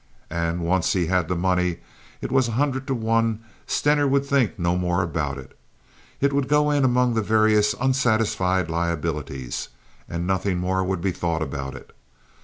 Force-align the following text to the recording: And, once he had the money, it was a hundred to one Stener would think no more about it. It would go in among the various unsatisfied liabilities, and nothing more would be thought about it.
And, 0.31 0.61
once 0.61 0.93
he 0.93 1.05
had 1.05 1.27
the 1.27 1.35
money, 1.35 1.77
it 2.21 2.31
was 2.31 2.47
a 2.47 2.53
hundred 2.53 2.87
to 2.87 2.95
one 2.95 3.41
Stener 3.67 4.07
would 4.07 4.25
think 4.25 4.57
no 4.57 4.75
more 4.75 5.03
about 5.03 5.37
it. 5.37 5.55
It 6.19 6.33
would 6.33 6.47
go 6.47 6.71
in 6.71 6.83
among 6.83 7.13
the 7.13 7.21
various 7.21 7.75
unsatisfied 7.79 8.67
liabilities, 8.67 9.69
and 10.09 10.25
nothing 10.25 10.57
more 10.57 10.83
would 10.83 11.01
be 11.01 11.11
thought 11.11 11.43
about 11.43 11.75
it. 11.75 11.95